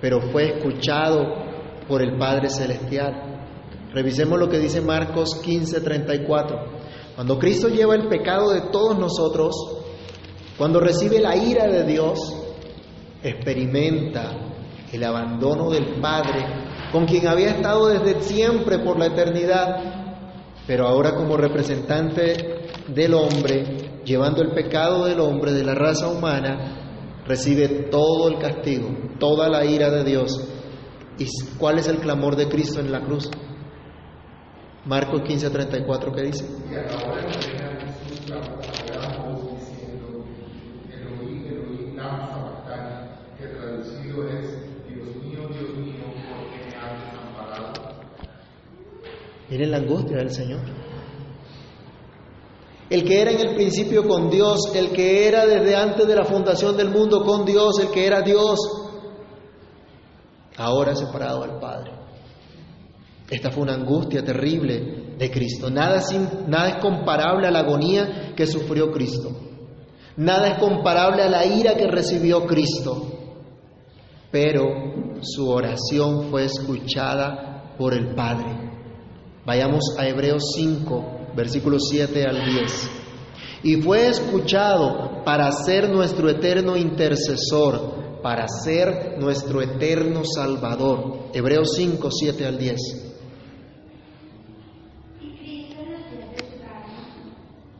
[0.00, 1.26] pero fue escuchado
[1.86, 3.34] por el Padre Celestial.
[3.92, 7.14] Revisemos lo que dice Marcos 15:34.
[7.14, 9.54] Cuando Cristo lleva el pecado de todos nosotros,
[10.56, 12.43] cuando recibe la ira de Dios,
[13.30, 14.32] experimenta
[14.92, 16.44] el abandono del Padre,
[16.92, 20.04] con quien había estado desde siempre por la eternidad,
[20.66, 27.22] pero ahora como representante del hombre, llevando el pecado del hombre, de la raza humana,
[27.26, 30.48] recibe todo el castigo, toda la ira de Dios.
[31.18, 31.26] ¿Y
[31.58, 33.30] cuál es el clamor de Cristo en la cruz?
[34.84, 36.44] Marcos 15:34, ¿qué dice?
[36.70, 40.26] Y a la hora de venir Jesús clamó a gran voz diciendo,
[40.92, 43.08] Elohim, Elohim, lama sabactani,
[43.38, 44.46] que traducido es,
[44.86, 47.72] Dios mío, Dios mío, ¿por qué me has desamparado?
[49.50, 50.60] Miren la angustia del Señor.
[52.90, 56.24] El que era en el principio con Dios, el que era desde antes de la
[56.24, 58.58] fundación del mundo con Dios, el que era Dios,
[60.56, 61.92] ahora separado del Padre.
[63.28, 65.70] Esta fue una angustia terrible de Cristo.
[65.70, 69.30] Nada, sin, nada es comparable a la agonía que sufrió Cristo.
[70.16, 73.08] Nada es comparable a la ira que recibió Cristo.
[74.30, 74.66] Pero
[75.22, 78.63] su oración fue escuchada por el Padre.
[79.46, 82.90] Vayamos a Hebreos 5, versículos 7 al 10.
[83.62, 91.28] Y fue escuchado para ser nuestro eterno intercesor, para ser nuestro eterno salvador.
[91.34, 92.80] Hebreos 5, 7 al 10.
[95.20, 96.98] Y Cristo en los días de su carne,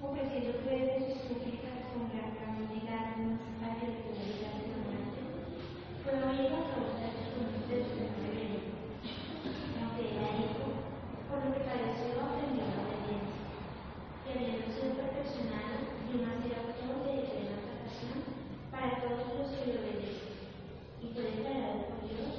[0.03, 5.21] ofreciendo pruebas y súplicas con gran clamor y lágrimas hacia el Señor de la muerte,
[6.05, 8.69] fue oído a causa de sus de su rebelión.
[9.81, 10.65] Aunque era hijo,
[11.29, 13.53] por lo que padeció aprendió la obediencia.
[14.25, 18.17] Y habiendo sido perfeccionado, vino a ser autor de eterna salvación
[18.71, 20.33] para todos los que le obedecen.
[21.03, 22.33] Y fue declarado por Dios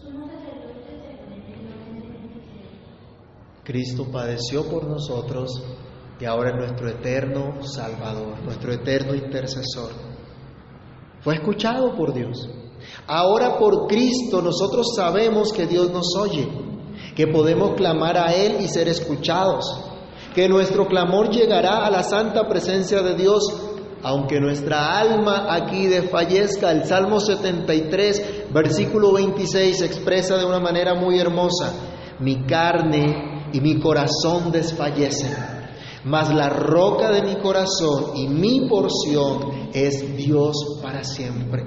[0.00, 2.70] sumo sacerdote según el orden de Melquisedec.
[4.16, 5.62] Cristo padeció por nosotros
[6.18, 9.90] y ahora es nuestro eterno Salvador, nuestro eterno intercesor.
[11.20, 12.48] Fue escuchado por Dios.
[13.06, 16.48] Ahora por Cristo nosotros sabemos que Dios nos oye,
[17.14, 19.64] que podemos clamar a Él y ser escuchados,
[20.34, 23.42] que nuestro clamor llegará a la santa presencia de Dios,
[24.02, 26.70] aunque nuestra alma aquí desfallezca.
[26.70, 31.74] El Salmo 73, versículo 26 expresa de una manera muy hermosa,
[32.20, 35.34] mi carne y mi corazón desfallecen,
[36.04, 41.64] mas la roca de mi corazón y mi porción es Dios para siempre.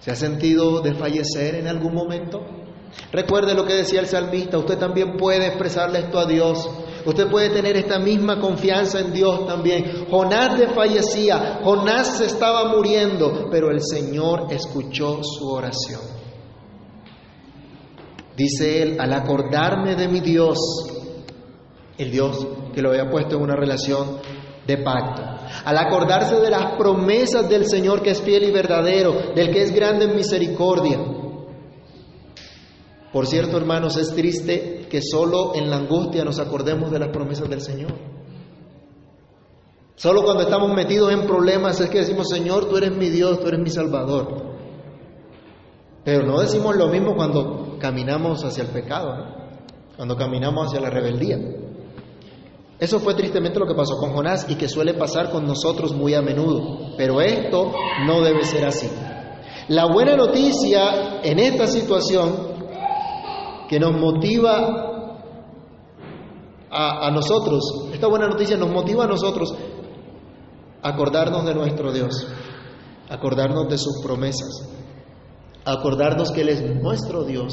[0.00, 2.40] ¿Se ha sentido desfallecer en algún momento?
[3.12, 6.68] Recuerde lo que decía el salmista, usted también puede expresarle esto a Dios.
[7.04, 10.06] Usted puede tener esta misma confianza en Dios también.
[10.10, 16.17] Jonás desfallecía, Jonás se estaba muriendo, pero el Señor escuchó su oración.
[18.38, 20.58] Dice él, al acordarme de mi Dios,
[21.98, 24.18] el Dios que lo había puesto en una relación
[24.64, 25.22] de pacto.
[25.64, 29.74] Al acordarse de las promesas del Señor que es fiel y verdadero, del que es
[29.74, 31.00] grande en misericordia.
[33.12, 37.50] Por cierto, hermanos, es triste que solo en la angustia nos acordemos de las promesas
[37.50, 37.92] del Señor.
[39.96, 43.48] Solo cuando estamos metidos en problemas es que decimos, Señor, tú eres mi Dios, tú
[43.48, 44.57] eres mi Salvador.
[46.08, 49.26] Pero no decimos lo mismo cuando caminamos hacia el pecado,
[49.94, 51.36] cuando caminamos hacia la rebeldía.
[52.78, 56.14] Eso fue tristemente lo que pasó con Jonás y que suele pasar con nosotros muy
[56.14, 56.94] a menudo.
[56.96, 57.74] Pero esto
[58.06, 58.88] no debe ser así.
[59.68, 62.54] La buena noticia en esta situación
[63.68, 65.12] que nos motiva
[66.70, 69.54] a, a, nosotros, esta buena noticia nos motiva a nosotros
[70.80, 72.26] a acordarnos de nuestro Dios,
[73.10, 74.77] acordarnos de sus promesas,
[75.72, 77.52] acordarnos que Él es nuestro Dios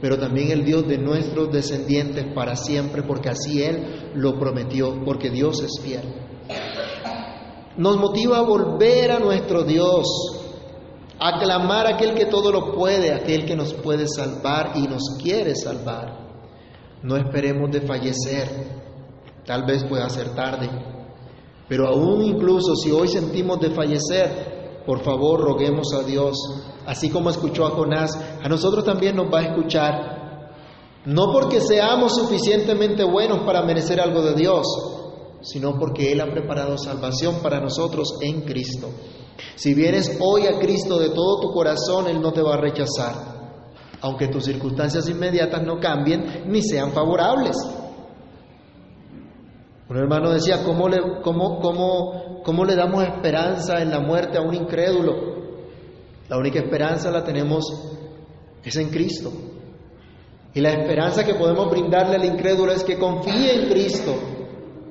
[0.00, 5.30] pero también el Dios de nuestros descendientes para siempre, porque así Él lo prometió, porque
[5.30, 6.04] Dios es fiel.
[7.76, 10.06] Nos motiva a volver a nuestro Dios,
[11.18, 15.16] a clamar a aquel que todo lo puede, aquel que nos puede salvar y nos
[15.20, 16.28] quiere salvar.
[17.02, 18.48] No esperemos de fallecer,
[19.44, 20.68] tal vez pueda ser tarde,
[21.68, 26.36] pero aún incluso si hoy sentimos de fallecer, por favor roguemos a Dios
[26.88, 30.18] así como escuchó a Jonás, a nosotros también nos va a escuchar.
[31.04, 34.66] No porque seamos suficientemente buenos para merecer algo de Dios,
[35.42, 38.88] sino porque Él ha preparado salvación para nosotros en Cristo.
[39.54, 43.14] Si vienes hoy a Cristo de todo tu corazón, Él no te va a rechazar,
[44.00, 47.56] aunque tus circunstancias inmediatas no cambien ni sean favorables.
[49.90, 54.40] Un hermano decía, ¿cómo le, cómo, cómo, cómo le damos esperanza en la muerte a
[54.40, 55.37] un incrédulo?
[56.28, 57.64] La única esperanza la tenemos
[58.62, 59.32] es en Cristo.
[60.52, 64.14] Y la esperanza que podemos brindarle al incrédulo es que confíe en Cristo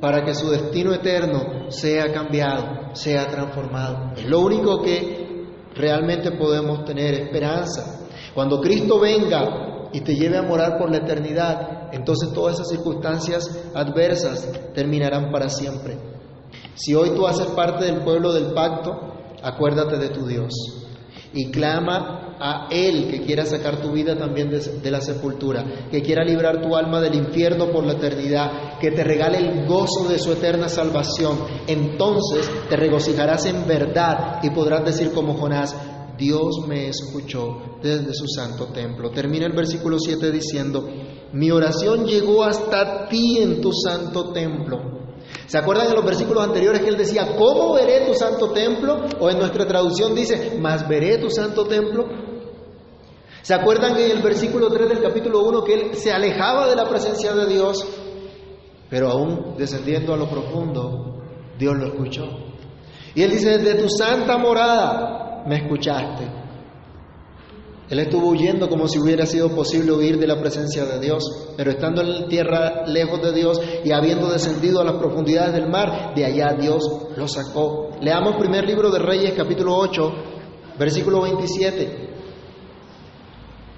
[0.01, 4.13] para que su destino eterno sea cambiado, sea transformado.
[4.15, 5.45] Es lo único que
[5.75, 8.07] realmente podemos tener esperanza.
[8.33, 13.69] Cuando Cristo venga y te lleve a morar por la eternidad, entonces todas esas circunstancias
[13.75, 15.97] adversas terminarán para siempre.
[16.73, 18.91] Si hoy tú haces parte del pueblo del pacto,
[19.43, 20.86] acuérdate de tu Dios
[21.33, 26.23] y clama a Él que quiera sacar tu vida también de, la sepultura, que quiera
[26.23, 30.31] librar tu alma del infierno por la eternidad, que te regale el gozo de su
[30.31, 31.39] eterna salvación.
[31.67, 35.75] Entonces te regocijarás en verdad y podrás decir como Jonás,
[36.17, 39.11] Dios me escuchó desde su santo templo.
[39.11, 40.87] Termina el versículo 7 diciendo,
[41.33, 44.96] mi oración llegó hasta ti en tu santo templo.
[45.45, 49.05] ¿Se acuerdan en los versículos anteriores que él decía, ¿cómo veré tu santo templo?
[49.19, 52.05] O en nuestra traducción dice, ¿más veré tu santo templo?
[53.41, 56.87] ¿Se acuerdan en el versículo 3 del capítulo 1 que él se alejaba de la
[56.89, 57.87] presencia de Dios?
[58.89, 61.23] Pero aún descendiendo a lo profundo,
[61.57, 62.25] Dios lo escuchó.
[63.15, 66.46] Y él dice, desde tu santa morada me escuchaste.
[67.89, 71.23] Él estuvo huyendo como si hubiera sido posible huir de la presencia de Dios,
[71.55, 76.13] pero estando en tierra lejos de Dios y habiendo descendido a las profundidades del mar,
[76.13, 76.83] de allá Dios
[77.15, 77.91] lo sacó.
[78.01, 80.11] Leamos primer libro de Reyes capítulo 8,
[80.77, 82.07] versículo 27.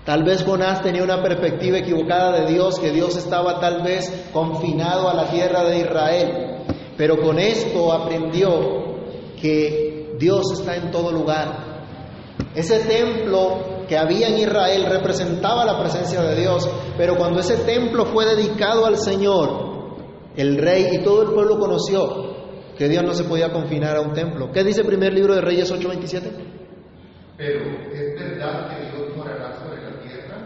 [0.06, 5.08] Tal vez Jonás tenía una perspectiva equivocada de Dios, que Dios estaba tal vez confinado
[5.08, 6.64] a la tierra de Israel,
[6.98, 8.50] pero con esto aprendió
[9.40, 11.70] que Dios está en todo lugar.
[12.56, 18.06] Ese templo que había en Israel representaba la presencia de Dios, pero cuando ese templo
[18.06, 19.98] fue dedicado al Señor,
[20.38, 22.38] el rey y todo el pueblo conoció
[22.78, 24.52] que Dios no se podía confinar a un templo.
[24.54, 26.30] ¿Qué dice el primer libro de Reyes 8:27?
[27.36, 27.62] Pero
[27.92, 30.38] es verdad que Dios morará sobre la tierra.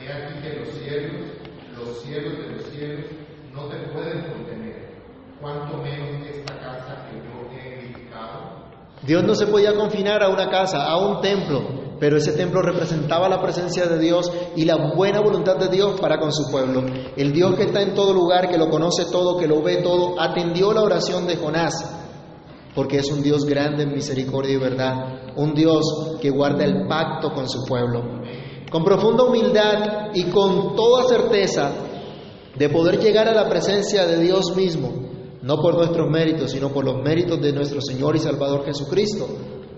[0.00, 1.28] He aquí que los cielos,
[1.76, 3.04] los cielos de los cielos,
[3.52, 4.94] no te pueden contener,
[5.42, 8.62] cuanto menos esta casa que yo he edificado.
[9.02, 13.28] Dios no se podía confinar a una casa, a un templo, pero ese templo representaba
[13.28, 16.82] la presencia de Dios y la buena voluntad de Dios para con su pueblo.
[17.16, 20.20] El Dios que está en todo lugar, que lo conoce todo, que lo ve todo,
[20.20, 21.74] atendió la oración de Jonás,
[22.74, 27.30] porque es un Dios grande en misericordia y verdad, un Dios que guarda el pacto
[27.32, 28.02] con su pueblo.
[28.68, 31.70] Con profunda humildad y con toda certeza,
[32.58, 34.90] de poder llegar a la presencia de Dios mismo,
[35.40, 39.28] no por nuestros méritos, sino por los méritos de nuestro Señor y Salvador Jesucristo,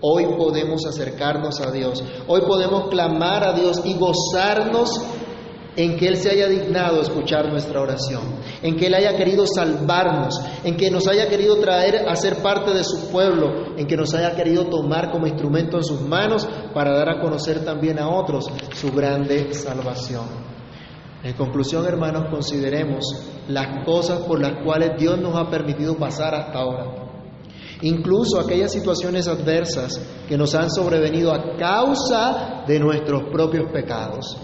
[0.01, 4.89] hoy podemos acercarnos a Dios, hoy podemos clamar a Dios y gozarnos
[5.75, 8.21] en que Él se haya dignado escuchar nuestra oración,
[8.61, 12.73] en que Él haya querido salvarnos, en que nos haya querido traer a ser parte
[12.73, 16.95] de su pueblo, en que nos haya querido tomar como instrumento en sus manos para
[16.95, 20.25] dar a conocer también a otros su grande salvación.
[21.23, 23.03] En conclusión, hermanos, consideremos
[23.47, 27.04] las cosas por las cuales Dios nos ha permitido pasar hasta ahora.
[27.85, 34.35] Incluso aquellas situaciones adversas que nos han sobrevenido a causa de nuestros propios pecados.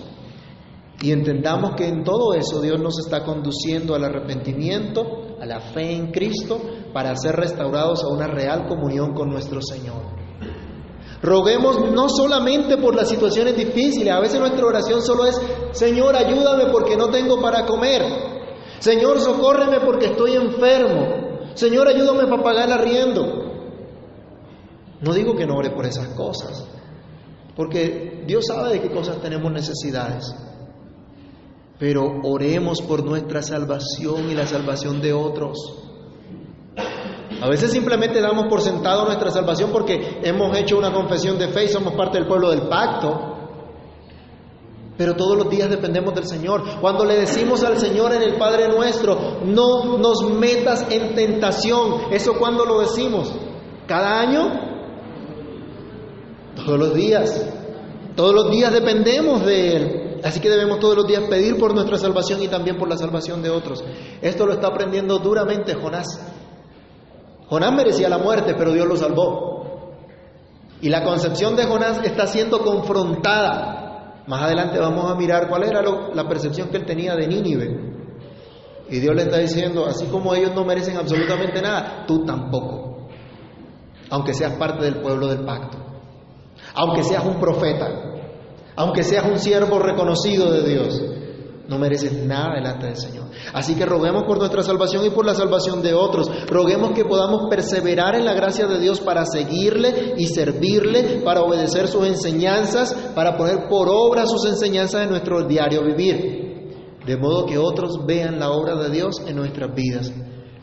[1.02, 5.92] Y entendamos que en todo eso Dios nos está conduciendo al arrepentimiento, a la fe
[5.92, 6.62] en Cristo,
[6.94, 10.04] para ser restaurados a una real comunión con nuestro Señor.
[11.24, 16.68] Roguemos no solamente por las situaciones difíciles, a veces nuestra oración solo es, Señor, ayúdame
[16.72, 18.04] porque no tengo para comer.
[18.78, 21.31] Señor, socórreme porque estoy enfermo.
[21.56, 23.52] Señor, ayúdame para pagar el arriendo.
[25.02, 26.66] No digo que no ore por esas cosas,
[27.56, 30.36] porque Dios sabe de qué cosas tenemos necesidades
[31.82, 35.58] pero oremos por nuestra salvación y la salvación de otros.
[37.42, 41.64] A veces simplemente damos por sentado nuestra salvación porque hemos hecho una confesión de fe
[41.64, 43.31] y somos parte del pueblo del pacto.
[45.02, 46.62] Pero todos los días dependemos del Señor.
[46.80, 52.36] Cuando le decimos al Señor en el Padre nuestro, no nos metas en tentación, ¿eso
[52.38, 53.34] cuando lo decimos?
[53.88, 54.48] ¿Cada año?
[56.56, 57.52] Todos los días.
[58.16, 60.22] Todos los días dependemos de Él.
[60.24, 63.42] Así que debemos todos los días pedir por nuestra salvación y también por la salvación
[63.42, 63.84] de otros.
[64.22, 66.22] Esto lo está aprendiendo duramente Jonás.
[67.50, 69.96] Jonás merecía la muerte, pero Dios lo salvó.
[70.80, 73.81] Y la concepción de Jonás está siendo confrontada.
[74.28, 77.92] Más adelante vamos a mirar cuál era la percepción que él tenía de Nínive.
[78.90, 83.08] Y Dios le está diciendo, así como ellos no merecen absolutamente nada, tú tampoco.
[84.10, 85.78] Aunque seas parte del pueblo del pacto.
[86.74, 88.12] Aunque seas un profeta
[88.76, 91.04] aunque seas un siervo reconocido de Dios,
[91.72, 93.28] no mereces nada delante del Señor.
[93.54, 96.30] Así que roguemos por nuestra salvación y por la salvación de otros.
[96.48, 101.88] Roguemos que podamos perseverar en la gracia de Dios para seguirle y servirle, para obedecer
[101.88, 106.98] sus enseñanzas, para poner por obra sus enseñanzas en nuestro diario vivir.
[107.06, 110.12] De modo que otros vean la obra de Dios en nuestras vidas.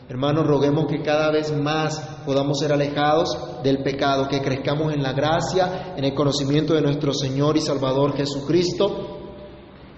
[0.07, 5.13] Hermanos, roguemos que cada vez más podamos ser alejados del pecado, que crezcamos en la
[5.13, 9.08] gracia, en el conocimiento de nuestro Señor y Salvador Jesucristo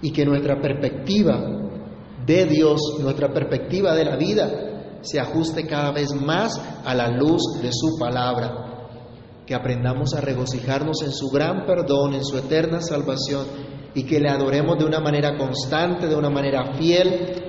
[0.02, 1.40] y que nuestra perspectiva
[2.26, 7.42] de Dios, nuestra perspectiva de la vida, se ajuste cada vez más a la luz
[7.62, 8.88] de su palabra.
[9.46, 13.46] Que aprendamos a regocijarnos en su gran perdón, en su eterna salvación
[13.94, 17.42] y que le adoremos de una manera constante, de una manera fiel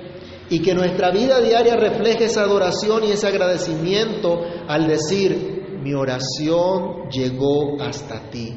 [0.50, 7.08] y que nuestra vida diaria refleje esa adoración y ese agradecimiento al decir, mi oración
[7.10, 8.56] llegó hasta ti,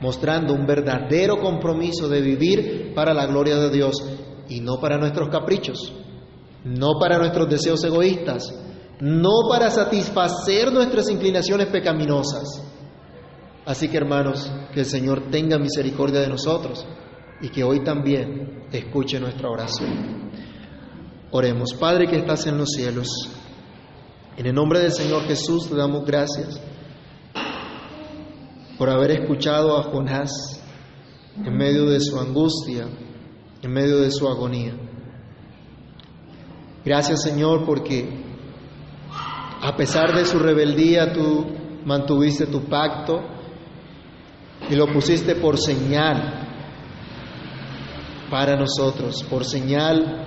[0.00, 3.96] mostrando un verdadero compromiso de vivir para la gloria de Dios
[4.48, 5.92] y no para nuestros caprichos,
[6.64, 8.54] no para nuestros deseos egoístas,
[9.00, 12.62] no para satisfacer nuestras inclinaciones pecaminosas.
[13.64, 16.86] Así que hermanos, que el Señor tenga misericordia de nosotros
[17.40, 20.30] y que hoy también escuche nuestra oración.
[21.32, 23.08] Oremos, Padre que estás en los cielos,
[24.36, 26.60] en el nombre del Señor Jesús te damos gracias
[28.78, 30.62] por haber escuchado a Jonás
[31.44, 32.86] en medio de su angustia,
[33.62, 34.74] en medio de su agonía.
[36.84, 38.08] Gracias Señor porque
[39.62, 41.46] a pesar de su rebeldía tú
[41.84, 43.20] mantuviste tu pacto
[44.68, 46.46] y lo pusiste por señal
[48.30, 50.26] para nosotros, por señal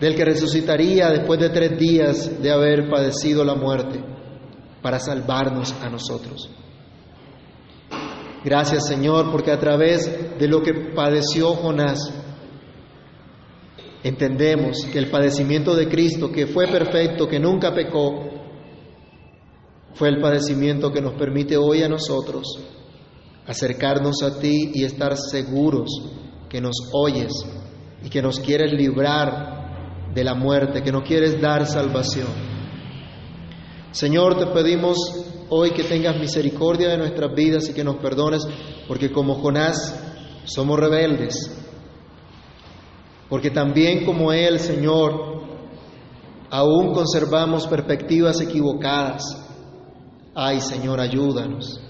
[0.00, 4.04] del que resucitaría después de tres días de haber padecido la muerte
[4.82, 6.50] para salvarnos a nosotros.
[8.44, 12.12] Gracias Señor, porque a través de lo que padeció Jonás,
[14.02, 18.28] entendemos que el padecimiento de Cristo, que fue perfecto, que nunca pecó,
[19.94, 22.58] fue el padecimiento que nos permite hoy a nosotros
[23.46, 25.90] acercarnos a ti y estar seguros
[26.48, 27.32] que nos oyes
[28.02, 32.28] y que nos quieres librar de la muerte, que no quieres dar salvación.
[33.90, 38.46] Señor, te pedimos hoy que tengas misericordia de nuestras vidas y que nos perdones,
[38.88, 39.94] porque como Jonás
[40.44, 41.50] somos rebeldes,
[43.28, 45.42] porque también como Él, Señor,
[46.50, 49.22] aún conservamos perspectivas equivocadas.
[50.34, 51.80] Ay, Señor, ayúdanos.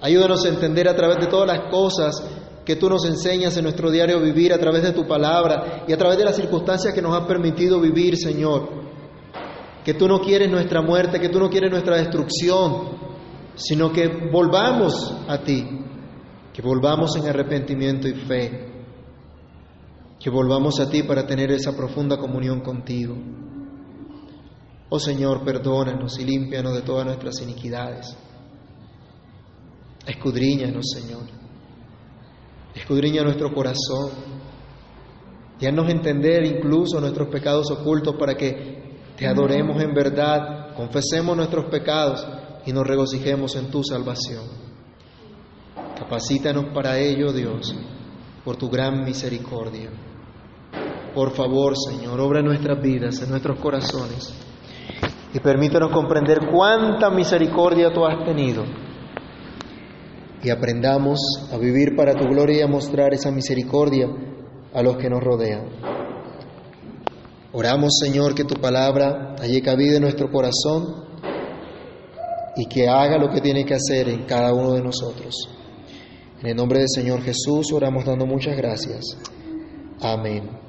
[0.00, 2.22] Ayúdanos a entender a través de todas las cosas
[2.64, 5.96] que tú nos enseñas en nuestro diario vivir a través de tu palabra y a
[5.96, 8.91] través de las circunstancias que nos has permitido vivir, Señor.
[9.84, 12.98] Que tú no quieres nuestra muerte, que tú no quieres nuestra destrucción,
[13.54, 15.66] sino que volvamos a ti,
[16.52, 18.72] que volvamos en arrepentimiento y fe,
[20.20, 23.16] que volvamos a ti para tener esa profunda comunión contigo.
[24.88, 28.16] Oh Señor, perdónanos y límpianos de todas nuestras iniquidades.
[30.06, 31.22] Escudriñanos, Señor.
[32.74, 34.10] Escudriña nuestro corazón.
[35.60, 38.81] Y haznos entender incluso nuestros pecados ocultos para que
[39.16, 42.26] te adoremos en verdad, confesemos nuestros pecados
[42.66, 44.44] y nos regocijemos en tu salvación.
[45.98, 47.74] Capacítanos para ello, Dios,
[48.44, 49.90] por tu gran misericordia.
[51.14, 54.34] Por favor, Señor, obra en nuestras vidas, en nuestros corazones,
[55.34, 58.64] y permítanos comprender cuánta misericordia tú has tenido
[60.42, 61.20] y aprendamos
[61.52, 64.08] a vivir para tu gloria y a mostrar esa misericordia
[64.74, 66.01] a los que nos rodean.
[67.54, 71.04] Oramos, Señor, que tu palabra halle cabida en nuestro corazón
[72.56, 75.34] y que haga lo que tiene que hacer en cada uno de nosotros.
[76.40, 79.04] En el nombre del Señor Jesús oramos dando muchas gracias.
[80.00, 80.61] Amén.